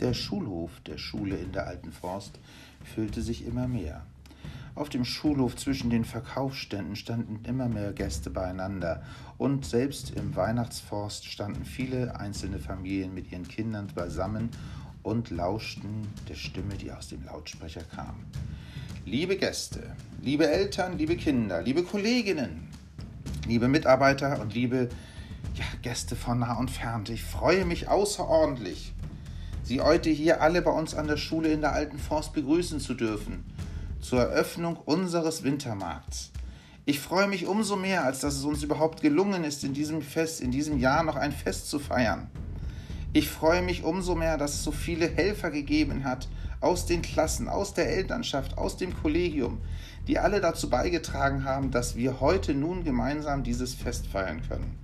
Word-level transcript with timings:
Der 0.00 0.14
Schulhof 0.14 0.80
der 0.86 0.96
Schule 0.96 1.36
in 1.36 1.52
der 1.52 1.66
Alten 1.66 1.92
Forst 1.92 2.38
füllte 2.94 3.20
sich 3.20 3.44
immer 3.44 3.68
mehr. 3.68 4.06
Auf 4.74 4.88
dem 4.88 5.04
Schulhof 5.04 5.56
zwischen 5.56 5.90
den 5.90 6.06
Verkaufsständen 6.06 6.96
standen 6.96 7.44
immer 7.44 7.68
mehr 7.68 7.92
Gäste 7.92 8.30
beieinander, 8.30 9.02
und 9.36 9.66
selbst 9.66 10.12
im 10.16 10.34
Weihnachtsforst 10.34 11.26
standen 11.26 11.66
viele 11.66 12.18
einzelne 12.18 12.58
Familien 12.58 13.12
mit 13.12 13.30
ihren 13.30 13.46
Kindern 13.46 13.88
beisammen 13.94 14.48
und 15.02 15.28
lauschten 15.28 16.08
der 16.30 16.34
Stimme, 16.34 16.76
die 16.76 16.92
aus 16.92 17.08
dem 17.08 17.22
Lautsprecher 17.26 17.82
kam. 17.82 18.24
Liebe 19.04 19.36
Gäste, 19.36 19.94
liebe 20.22 20.48
Eltern, 20.50 20.96
liebe 20.96 21.16
Kinder, 21.16 21.60
liebe 21.60 21.82
Kolleginnen, 21.82 22.68
liebe 23.46 23.68
Mitarbeiter 23.68 24.40
und 24.40 24.54
liebe 24.54 24.88
ja, 25.56 25.64
Gäste 25.82 26.16
von 26.16 26.38
nah 26.38 26.58
und 26.58 26.70
fern, 26.70 27.04
ich 27.10 27.22
freue 27.22 27.66
mich 27.66 27.88
außerordentlich, 27.88 28.94
Sie 29.70 29.80
heute 29.80 30.10
hier 30.10 30.42
alle 30.42 30.62
bei 30.62 30.72
uns 30.72 30.96
an 30.96 31.06
der 31.06 31.16
Schule 31.16 31.52
in 31.52 31.60
der 31.60 31.72
Alten 31.72 31.96
Forst 31.96 32.32
begrüßen 32.32 32.80
zu 32.80 32.92
dürfen, 32.92 33.44
zur 34.00 34.20
Eröffnung 34.20 34.74
unseres 34.74 35.44
Wintermarkts. 35.44 36.32
Ich 36.86 36.98
freue 36.98 37.28
mich 37.28 37.46
umso 37.46 37.76
mehr, 37.76 38.02
als 38.04 38.18
dass 38.18 38.34
es 38.34 38.42
uns 38.42 38.64
überhaupt 38.64 39.00
gelungen 39.00 39.44
ist, 39.44 39.62
in 39.62 39.72
diesem 39.72 40.02
Fest, 40.02 40.40
in 40.40 40.50
diesem 40.50 40.80
Jahr 40.80 41.04
noch 41.04 41.14
ein 41.14 41.30
Fest 41.30 41.70
zu 41.70 41.78
feiern. 41.78 42.28
Ich 43.12 43.28
freue 43.28 43.62
mich 43.62 43.84
umso 43.84 44.16
mehr, 44.16 44.38
dass 44.38 44.54
es 44.54 44.64
so 44.64 44.72
viele 44.72 45.08
Helfer 45.08 45.52
gegeben 45.52 46.02
hat, 46.02 46.26
aus 46.60 46.86
den 46.86 47.00
Klassen, 47.00 47.48
aus 47.48 47.72
der 47.72 47.96
Elternschaft, 47.96 48.58
aus 48.58 48.76
dem 48.76 48.92
Kollegium, 49.00 49.60
die 50.08 50.18
alle 50.18 50.40
dazu 50.40 50.68
beigetragen 50.68 51.44
haben, 51.44 51.70
dass 51.70 51.94
wir 51.94 52.18
heute 52.18 52.54
nun 52.54 52.82
gemeinsam 52.82 53.44
dieses 53.44 53.74
Fest 53.74 54.08
feiern 54.08 54.42
können. 54.48 54.76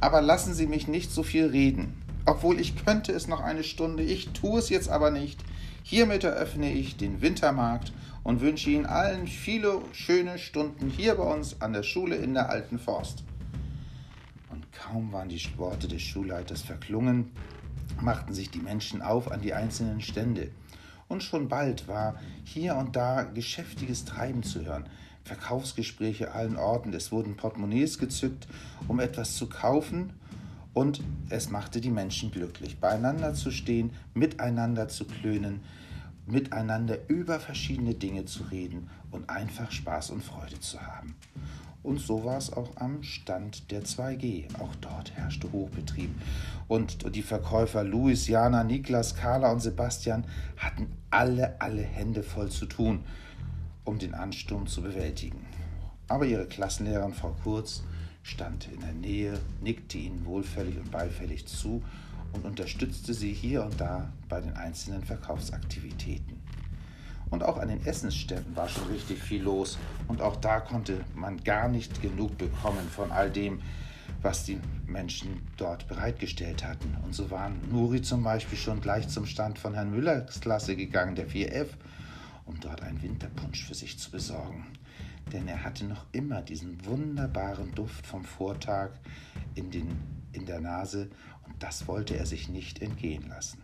Aber 0.00 0.22
lassen 0.22 0.54
Sie 0.54 0.66
mich 0.66 0.88
nicht 0.88 1.10
so 1.10 1.22
viel 1.22 1.48
reden 1.48 2.02
obwohl 2.26 2.60
ich 2.60 2.84
könnte 2.84 3.12
es 3.12 3.28
noch 3.28 3.40
eine 3.40 3.62
Stunde, 3.62 4.02
ich 4.02 4.30
tue 4.30 4.58
es 4.58 4.68
jetzt 4.68 4.88
aber 4.88 5.10
nicht. 5.10 5.42
Hiermit 5.84 6.24
eröffne 6.24 6.72
ich 6.72 6.96
den 6.96 7.22
Wintermarkt 7.22 7.92
und 8.24 8.40
wünsche 8.40 8.70
Ihnen 8.70 8.86
allen 8.86 9.28
viele 9.28 9.80
schöne 9.92 10.38
Stunden 10.38 10.90
hier 10.90 11.14
bei 11.14 11.22
uns 11.22 11.60
an 11.60 11.72
der 11.72 11.84
Schule 11.84 12.16
in 12.16 12.34
der 12.34 12.50
Alten 12.50 12.80
Forst. 12.80 13.22
Und 14.50 14.66
kaum 14.72 15.12
waren 15.12 15.28
die 15.28 15.40
Worte 15.56 15.86
des 15.86 16.02
Schulleiters 16.02 16.62
verklungen, 16.62 17.30
machten 18.00 18.34
sich 18.34 18.50
die 18.50 18.58
Menschen 18.58 19.00
auf 19.00 19.30
an 19.30 19.42
die 19.42 19.54
einzelnen 19.54 20.00
Stände. 20.00 20.50
Und 21.06 21.22
schon 21.22 21.48
bald 21.48 21.86
war 21.86 22.16
hier 22.42 22.74
und 22.74 22.96
da 22.96 23.22
geschäftiges 23.22 24.04
Treiben 24.04 24.42
zu 24.42 24.64
hören. 24.64 24.88
Verkaufsgespräche 25.22 26.32
allen 26.32 26.56
Orten. 26.56 26.92
Es 26.92 27.12
wurden 27.12 27.36
Portemonnaies 27.36 27.98
gezückt, 27.98 28.48
um 28.88 28.98
etwas 28.98 29.36
zu 29.36 29.48
kaufen 29.48 30.12
und 30.76 31.02
es 31.30 31.48
machte 31.48 31.80
die 31.80 31.90
Menschen 31.90 32.30
glücklich, 32.30 32.78
beieinander 32.78 33.32
zu 33.32 33.50
stehen, 33.50 33.92
miteinander 34.12 34.88
zu 34.88 35.06
klönen, 35.06 35.62
miteinander 36.26 36.98
über 37.08 37.40
verschiedene 37.40 37.94
Dinge 37.94 38.26
zu 38.26 38.42
reden 38.50 38.90
und 39.10 39.30
einfach 39.30 39.72
Spaß 39.72 40.10
und 40.10 40.22
Freude 40.22 40.60
zu 40.60 40.78
haben. 40.78 41.16
Und 41.82 41.98
so 41.98 42.26
war 42.26 42.36
es 42.36 42.52
auch 42.52 42.76
am 42.76 43.02
Stand 43.02 43.70
der 43.70 43.84
2G. 43.84 44.54
Auch 44.60 44.74
dort 44.82 45.12
herrschte 45.12 45.50
Hochbetrieb. 45.50 46.10
Und 46.68 47.14
die 47.14 47.22
Verkäufer 47.22 47.82
Louis, 47.82 48.28
Jana, 48.28 48.62
Niklas, 48.62 49.14
Carla 49.16 49.52
und 49.52 49.60
Sebastian 49.60 50.24
hatten 50.58 50.88
alle, 51.08 51.58
alle 51.58 51.80
Hände 51.84 52.22
voll 52.22 52.50
zu 52.50 52.66
tun, 52.66 53.00
um 53.84 53.98
den 53.98 54.12
Ansturm 54.12 54.66
zu 54.66 54.82
bewältigen. 54.82 55.46
Aber 56.06 56.26
ihre 56.26 56.44
Klassenlehrerin 56.44 57.14
Frau 57.14 57.34
Kurz 57.42 57.82
stand 58.26 58.68
in 58.72 58.80
der 58.80 58.92
Nähe, 58.92 59.38
nickte 59.62 59.98
ihnen 59.98 60.26
wohlfällig 60.26 60.76
und 60.78 60.90
beifällig 60.90 61.46
zu 61.46 61.82
und 62.32 62.44
unterstützte 62.44 63.14
sie 63.14 63.32
hier 63.32 63.64
und 63.64 63.80
da 63.80 64.12
bei 64.28 64.40
den 64.40 64.54
einzelnen 64.54 65.04
Verkaufsaktivitäten. 65.04 66.42
Und 67.30 67.44
auch 67.44 67.56
an 67.56 67.68
den 67.68 67.84
Essensständen 67.86 68.54
war 68.56 68.68
schon 68.68 68.88
richtig 68.88 69.20
viel 69.22 69.42
los 69.42 69.78
und 70.08 70.22
auch 70.22 70.36
da 70.36 70.60
konnte 70.60 71.04
man 71.14 71.42
gar 71.44 71.68
nicht 71.68 72.02
genug 72.02 72.36
bekommen 72.36 72.88
von 72.90 73.12
all 73.12 73.30
dem, 73.30 73.62
was 74.22 74.44
die 74.44 74.58
Menschen 74.86 75.42
dort 75.56 75.86
bereitgestellt 75.86 76.64
hatten. 76.64 76.96
Und 77.04 77.14
so 77.14 77.30
waren 77.30 77.60
Nuri 77.70 78.02
zum 78.02 78.24
Beispiel 78.24 78.58
schon 78.58 78.80
gleich 78.80 79.08
zum 79.08 79.26
Stand 79.26 79.58
von 79.58 79.74
Herrn 79.74 79.90
Müllers 79.90 80.40
Klasse 80.40 80.74
gegangen, 80.74 81.14
der 81.14 81.28
4F, 81.28 81.68
um 82.44 82.58
dort 82.60 82.82
einen 82.82 83.02
Winterpunsch 83.02 83.64
für 83.64 83.74
sich 83.74 83.98
zu 83.98 84.10
besorgen 84.10 84.66
denn 85.32 85.48
er 85.48 85.64
hatte 85.64 85.84
noch 85.84 86.06
immer 86.12 86.42
diesen 86.42 86.84
wunderbaren 86.84 87.74
Duft 87.74 88.06
vom 88.06 88.24
Vortag 88.24 88.90
in, 89.54 89.70
den, 89.70 89.88
in 90.32 90.46
der 90.46 90.60
Nase 90.60 91.10
und 91.46 91.54
das 91.58 91.88
wollte 91.88 92.16
er 92.16 92.26
sich 92.26 92.48
nicht 92.48 92.82
entgehen 92.82 93.28
lassen. 93.28 93.58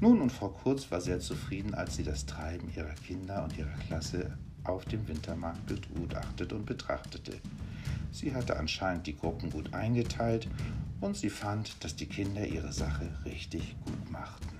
Nun 0.00 0.20
und 0.20 0.30
Frau 0.30 0.48
Kurz 0.48 0.90
war 0.90 1.00
sehr 1.00 1.20
zufrieden, 1.20 1.74
als 1.74 1.96
sie 1.96 2.04
das 2.04 2.26
Treiben 2.26 2.72
ihrer 2.76 2.94
Kinder 2.94 3.44
und 3.44 3.56
ihrer 3.56 3.76
Klasse 3.88 4.36
auf 4.64 4.84
dem 4.84 5.08
Wintermarkt 5.08 5.66
begutachtet 5.66 6.52
und 6.52 6.66
betrachtete. 6.66 7.40
Sie 8.12 8.34
hatte 8.34 8.56
anscheinend 8.56 9.06
die 9.06 9.16
Gruppen 9.16 9.50
gut 9.50 9.74
eingeteilt 9.74 10.48
und 11.00 11.16
sie 11.16 11.30
fand, 11.30 11.82
dass 11.82 11.96
die 11.96 12.06
Kinder 12.06 12.46
ihre 12.46 12.72
Sache 12.72 13.08
richtig 13.24 13.76
gut 13.84 14.10
machten. 14.10 14.57